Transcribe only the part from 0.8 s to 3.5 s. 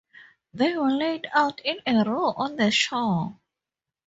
laid out in a row on the shore.